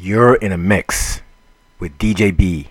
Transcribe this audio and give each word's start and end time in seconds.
You're 0.00 0.36
in 0.36 0.52
a 0.52 0.56
mix 0.56 1.22
with 1.80 1.98
DJ 1.98 2.30
B. 2.30 2.68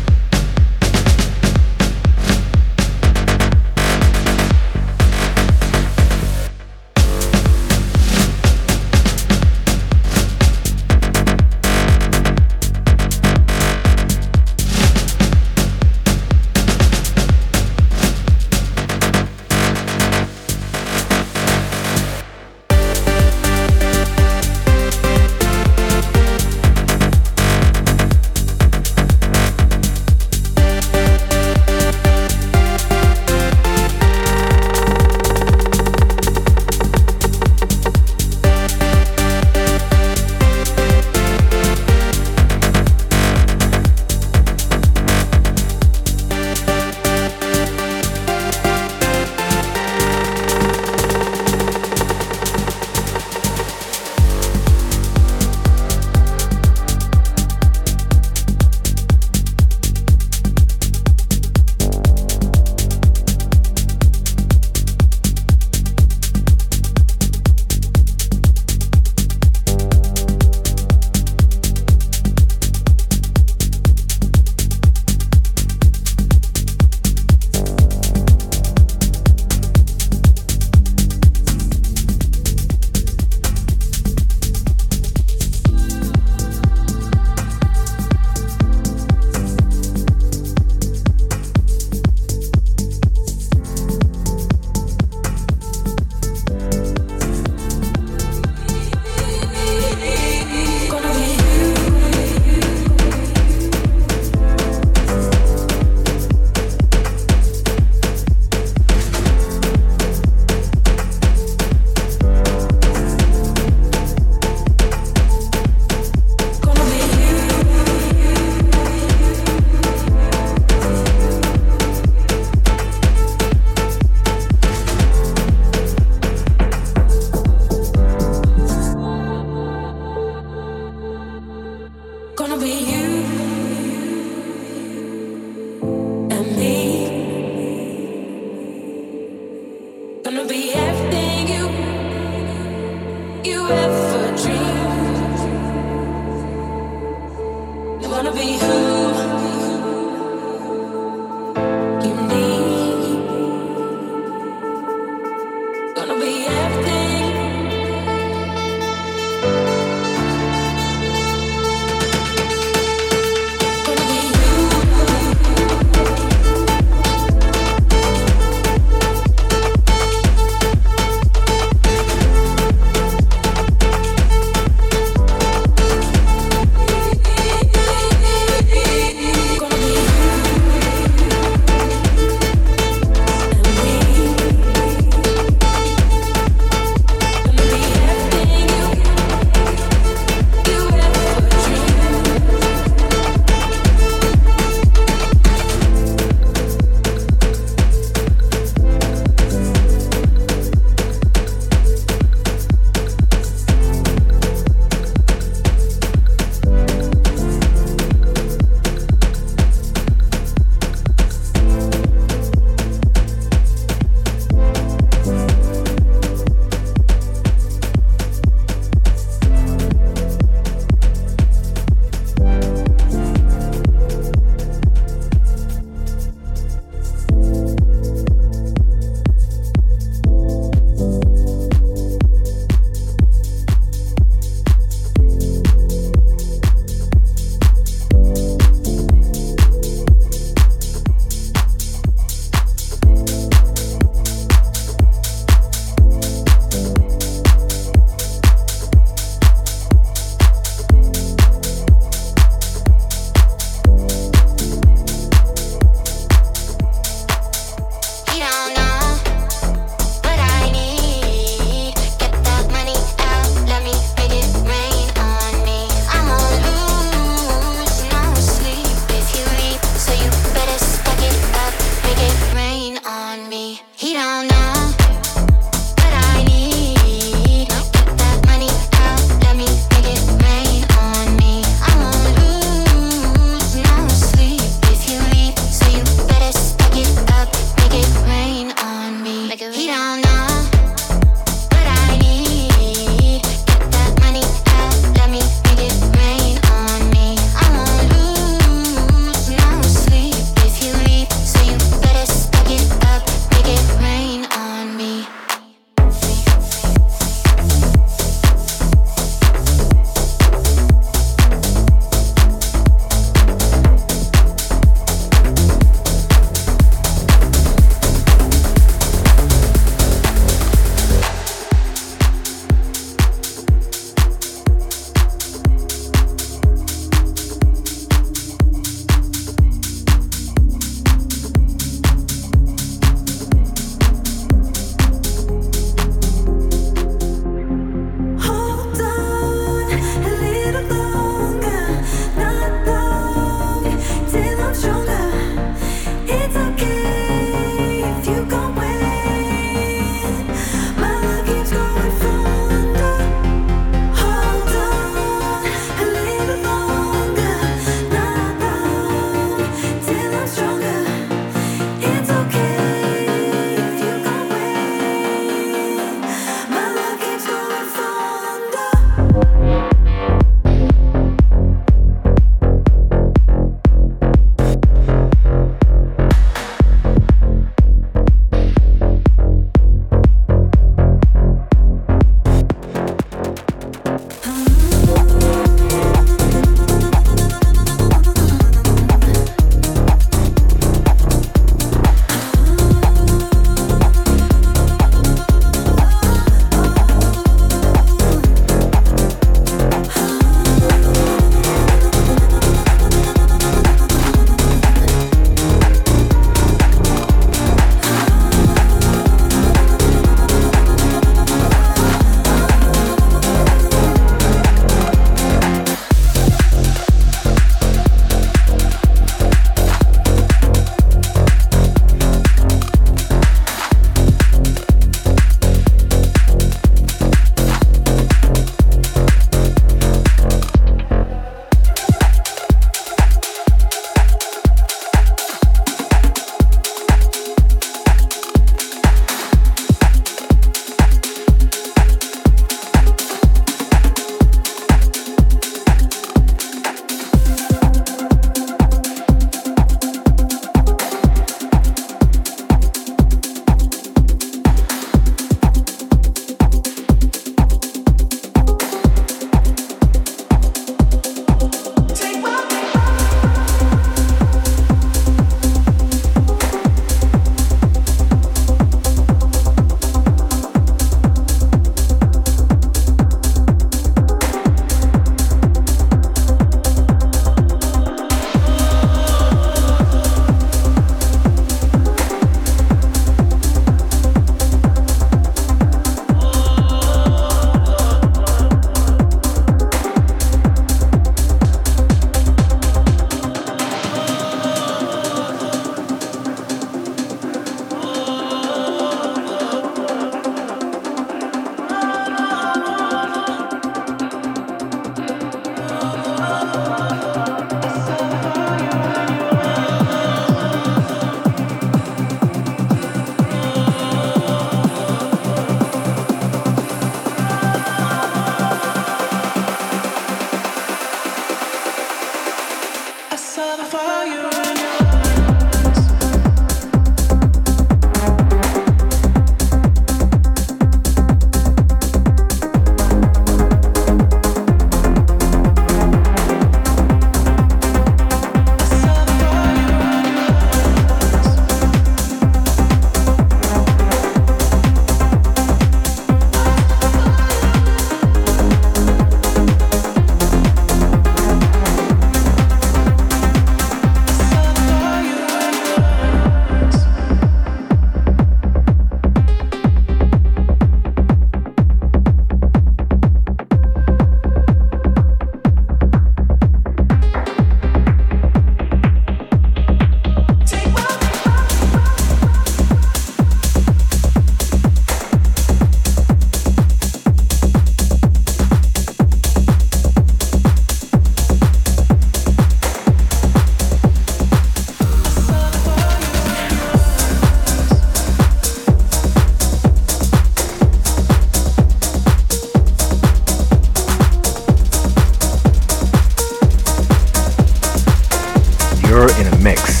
You're 599.12 599.30
in 599.38 599.46
a 599.46 599.58
mix 599.58 600.00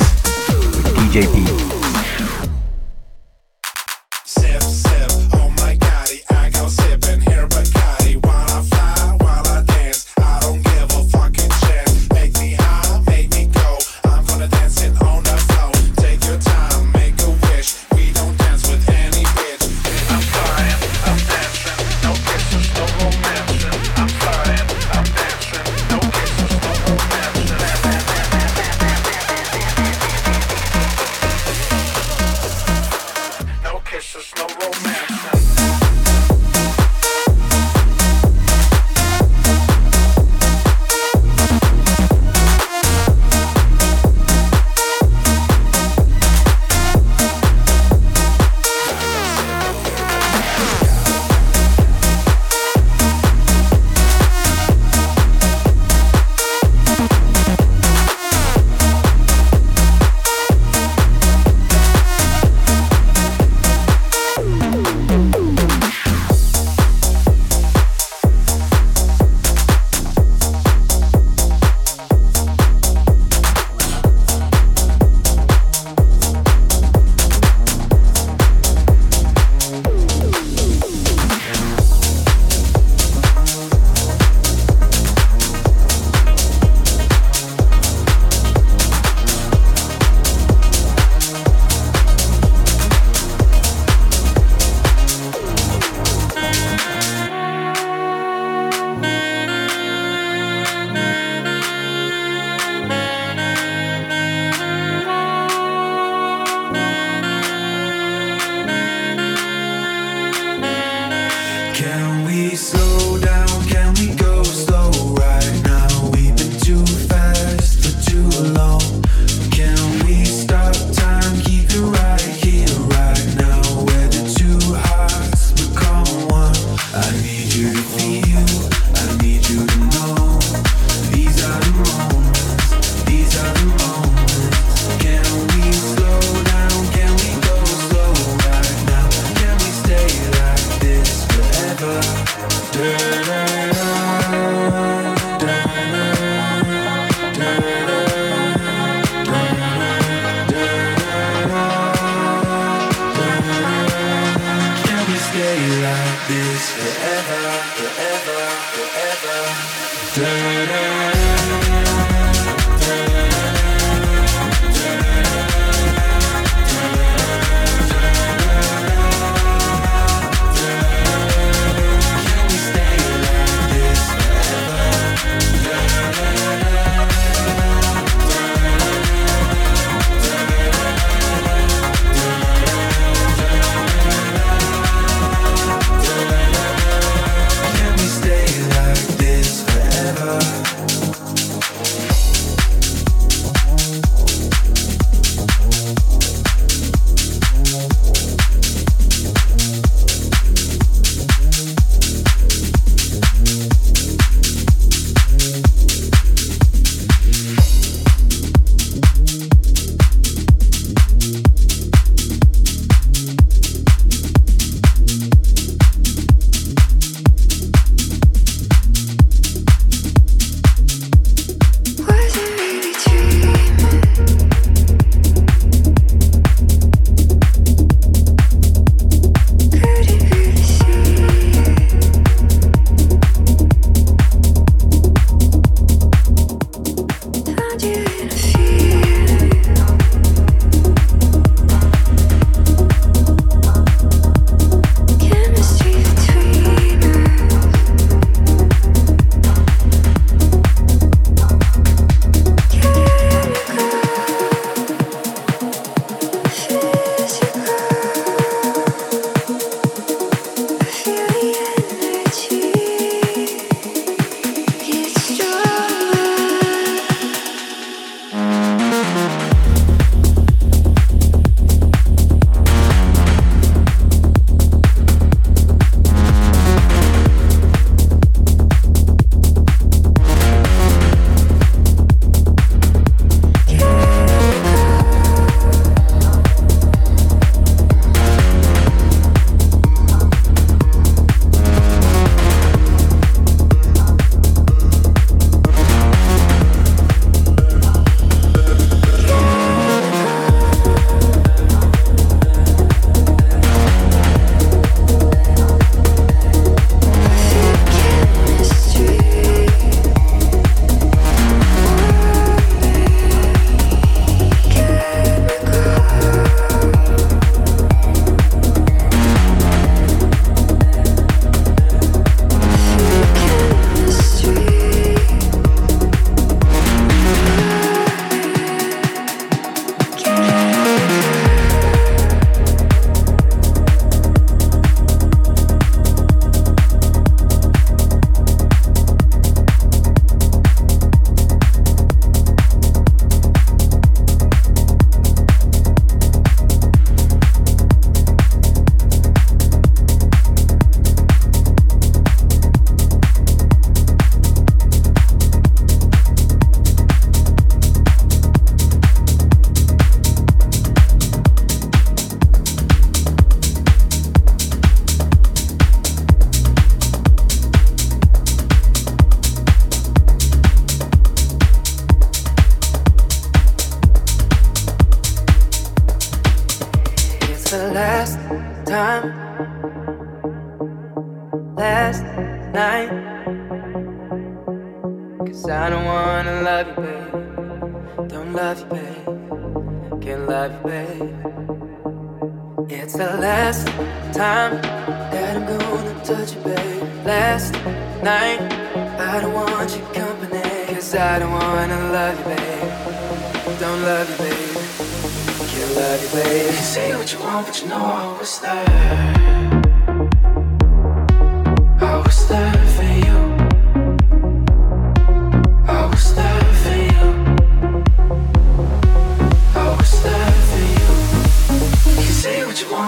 with 0.74 0.86
DJ 0.96 1.30
B. 1.34 1.71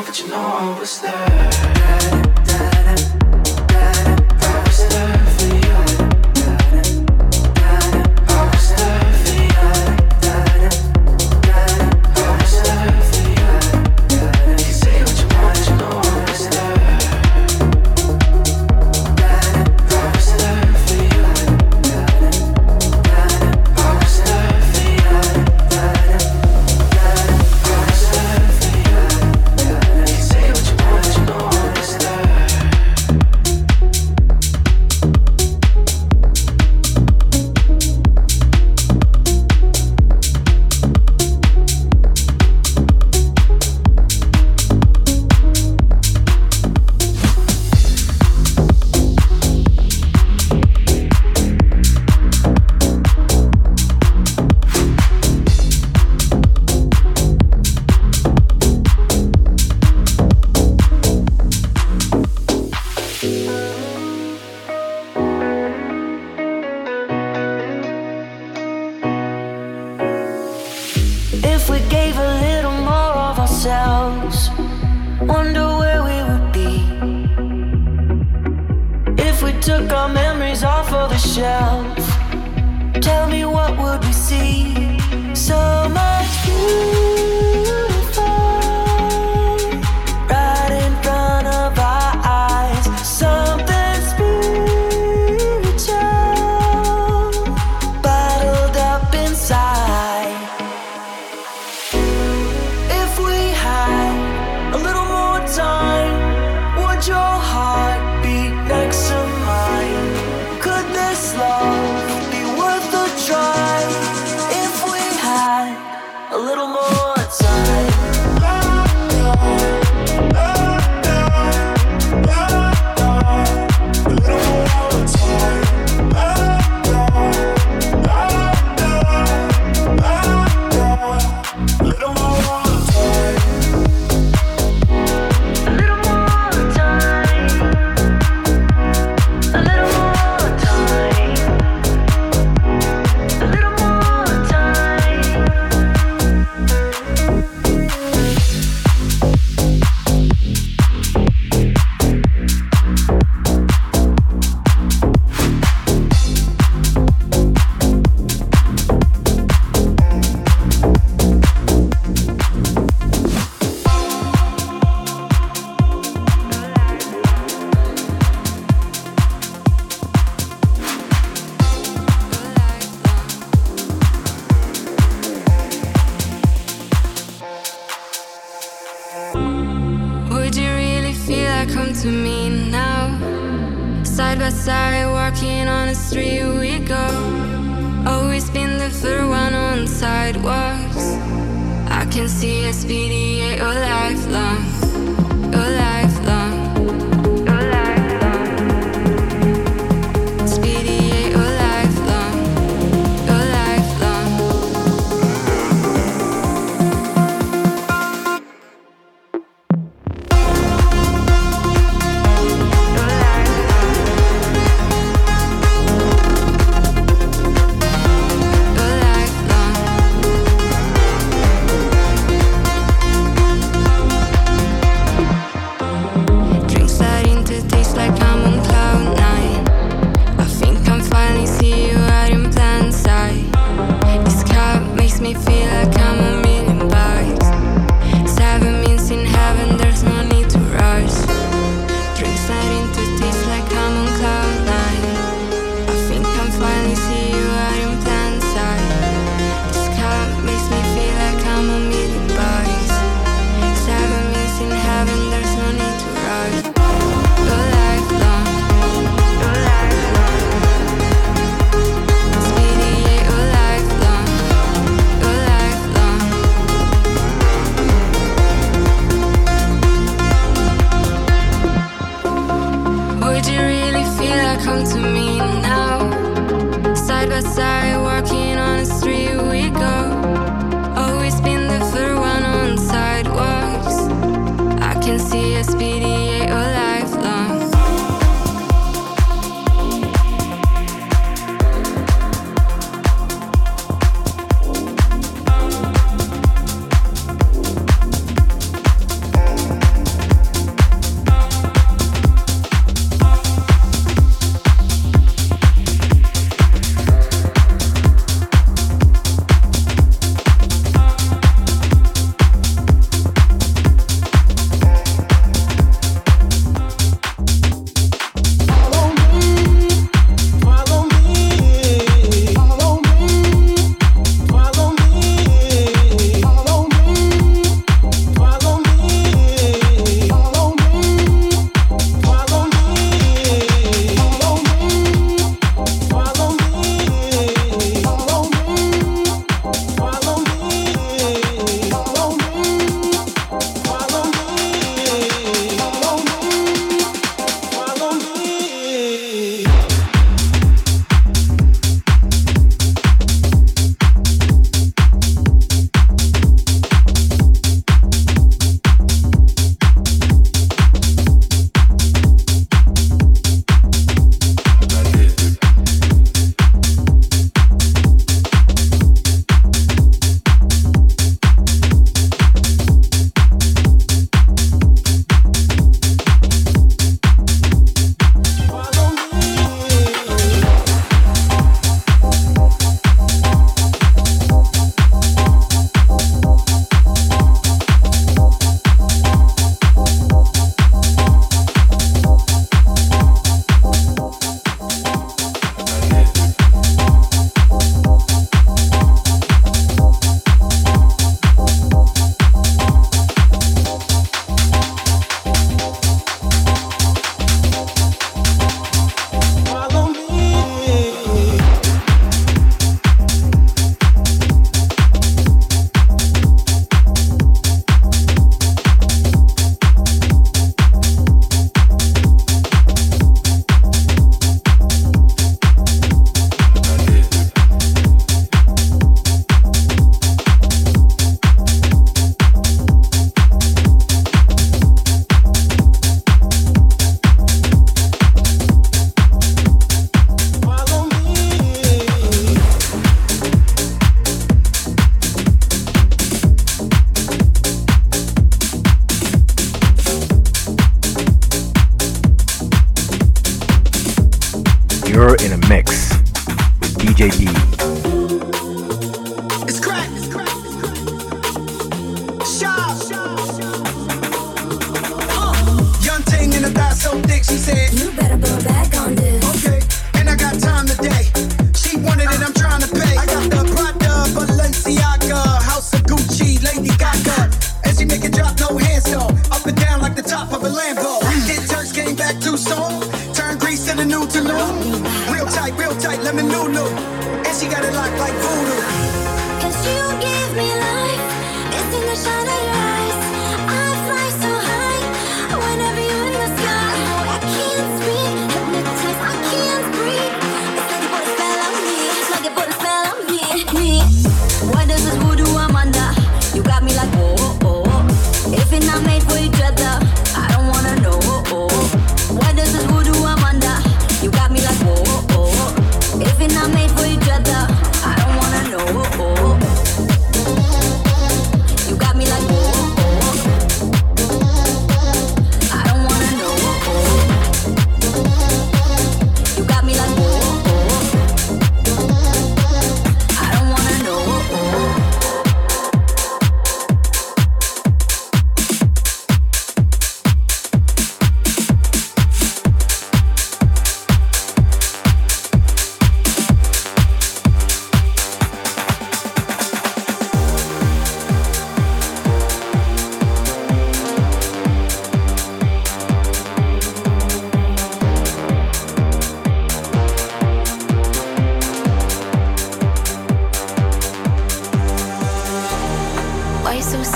but 0.02 0.18
you 0.20 0.28
know 0.28 0.36
I 0.36 0.78
was 0.78 1.00
there. 1.00 1.73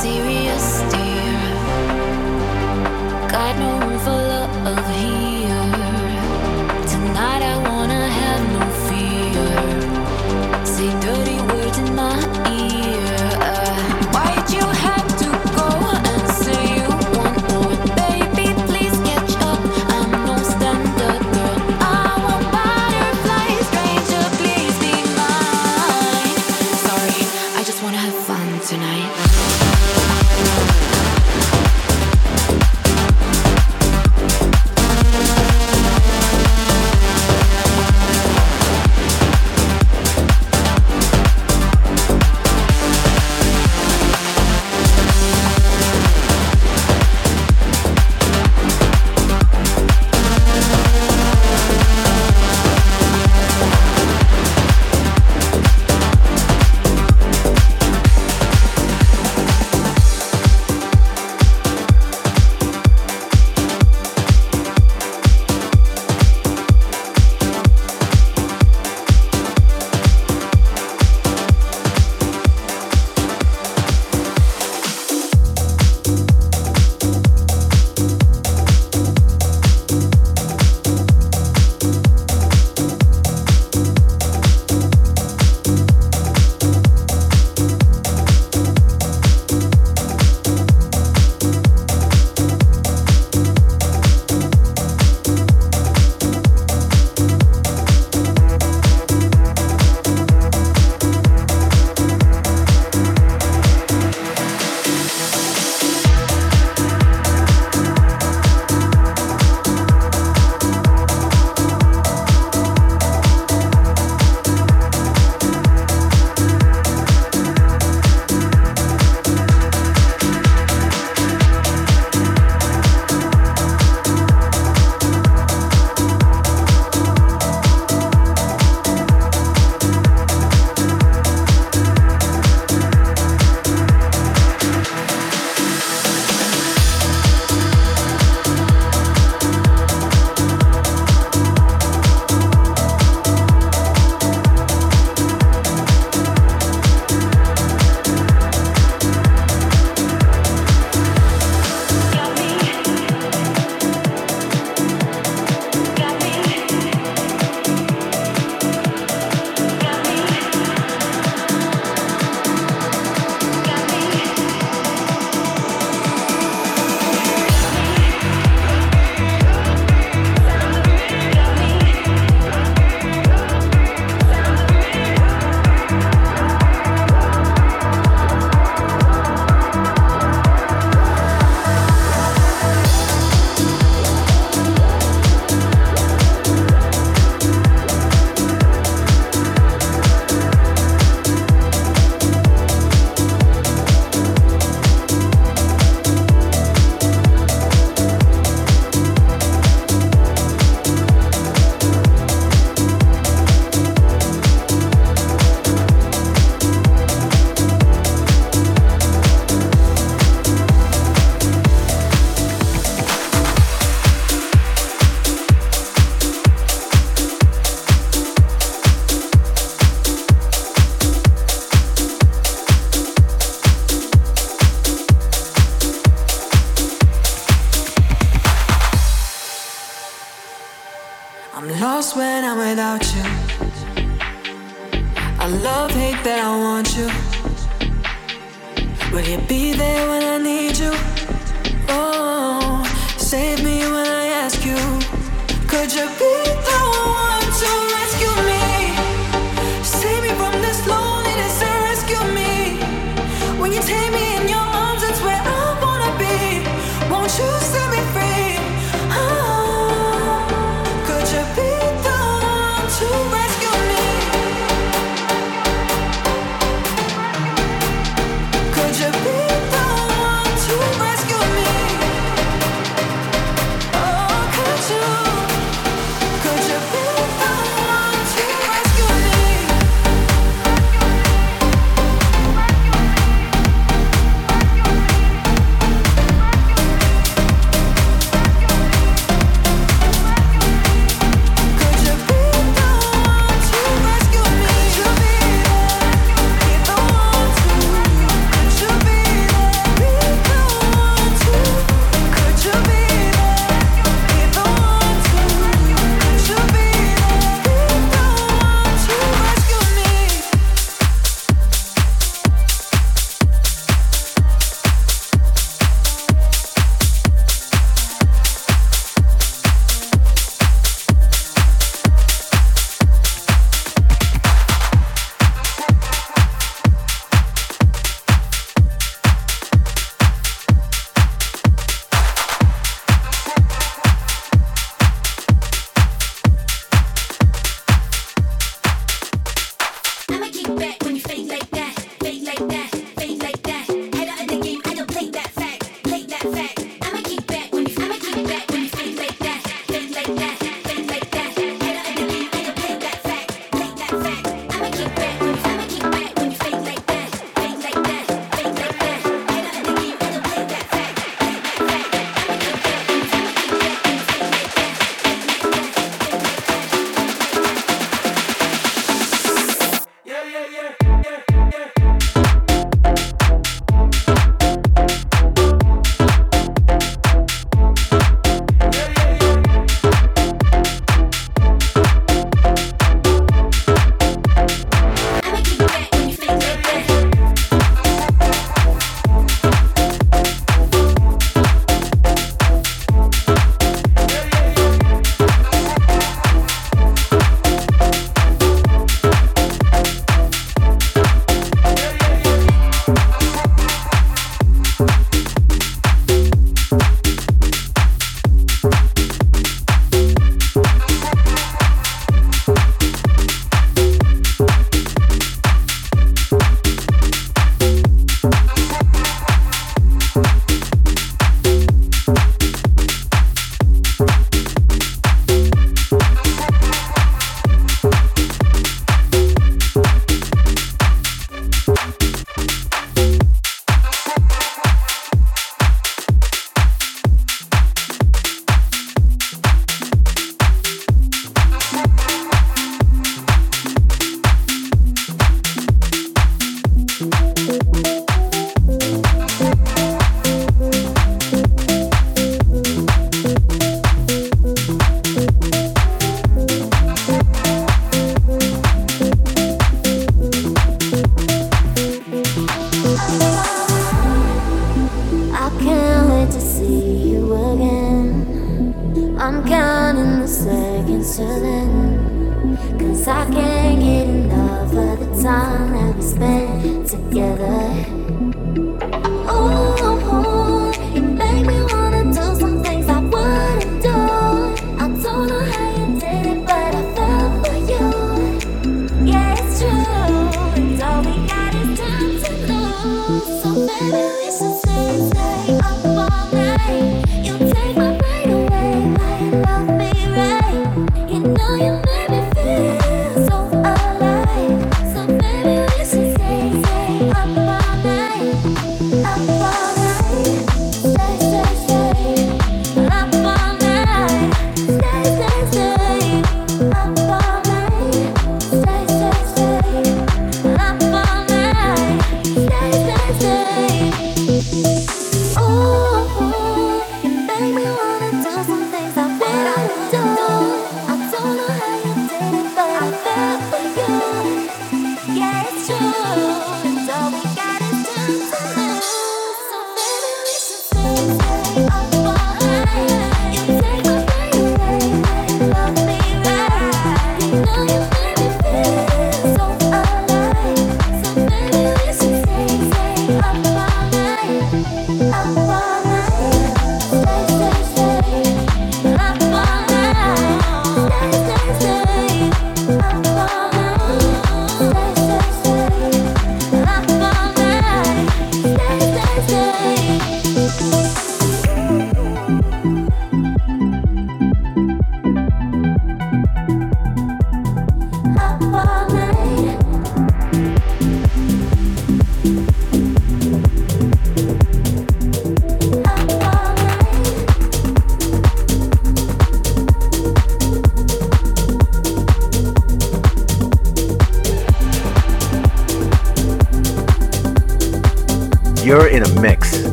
Serious, 0.00 0.47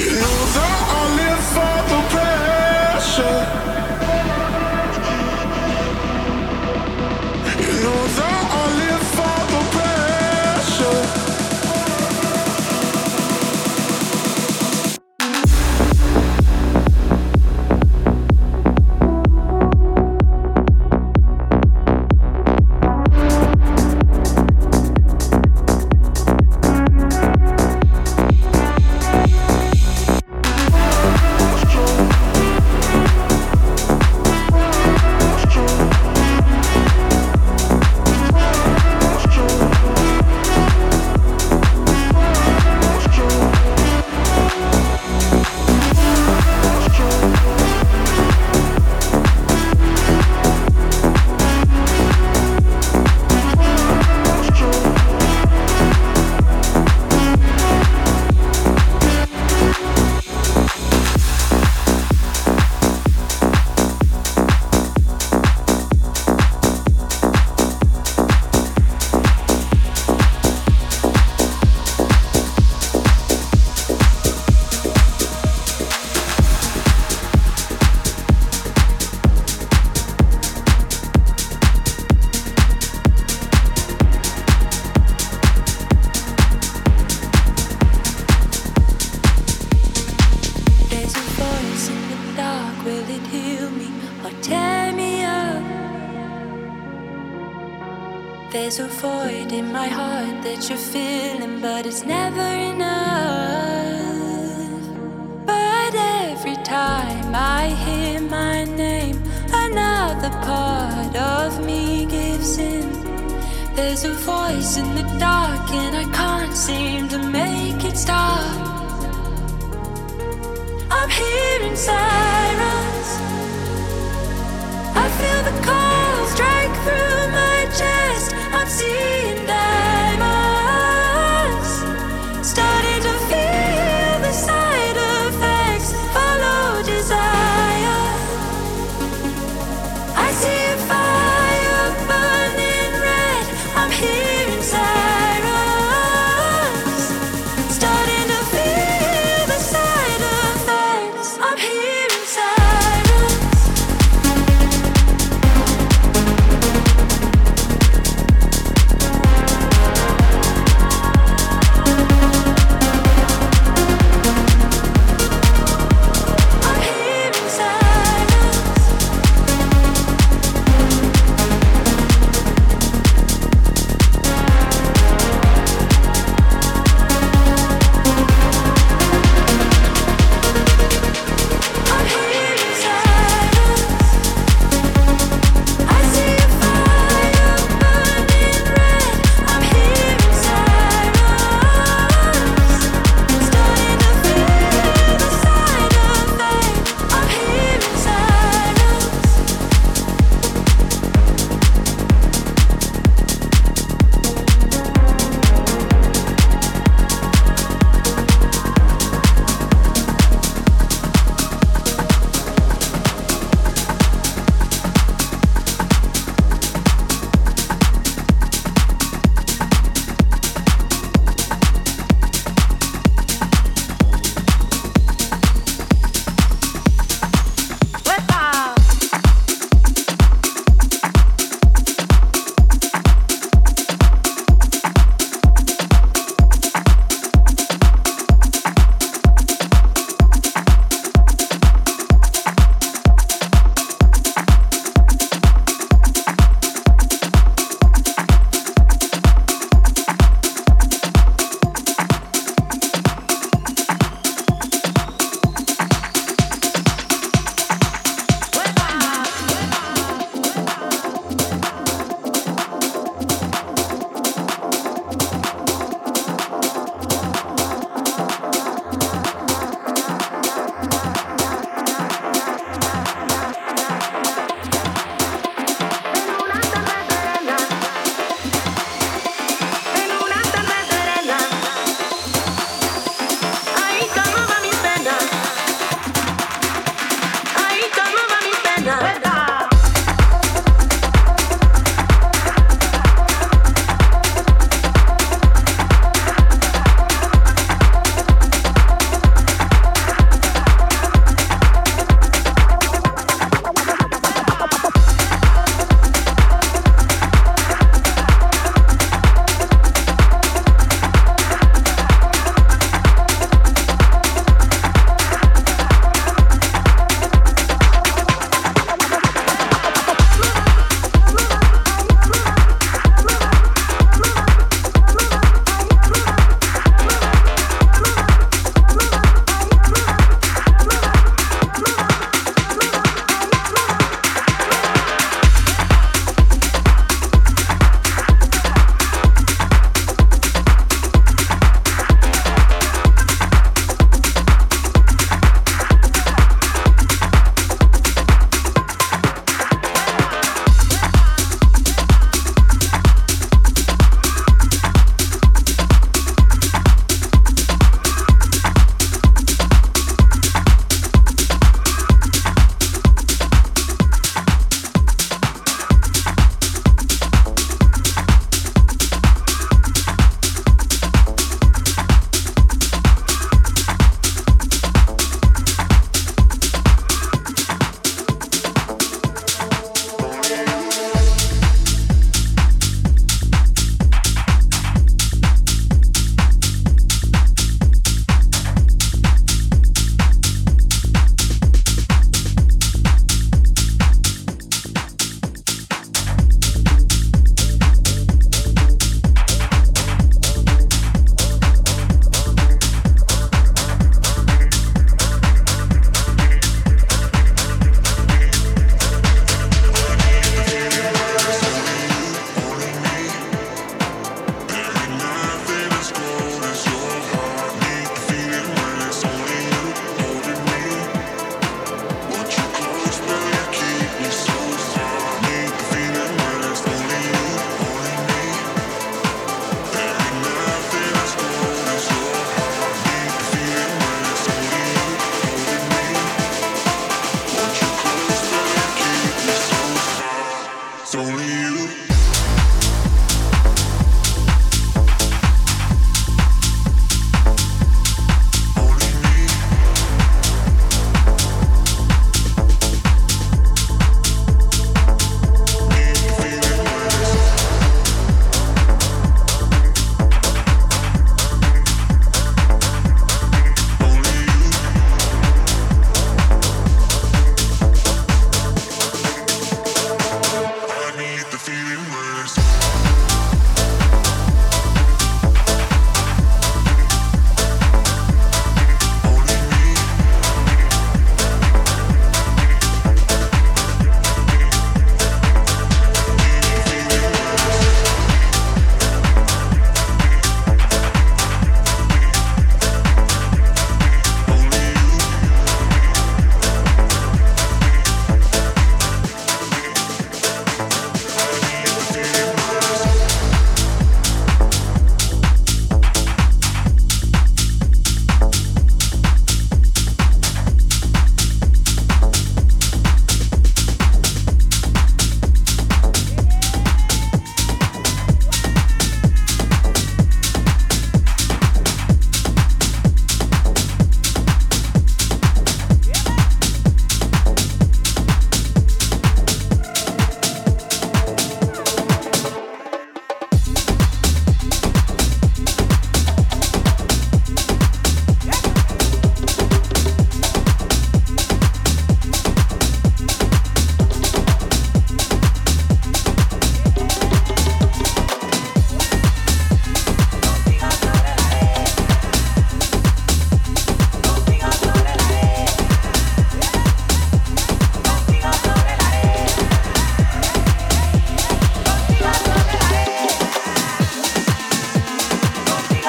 Yeah. 0.00 0.29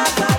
side. 0.05 0.30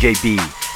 With 0.00 0.67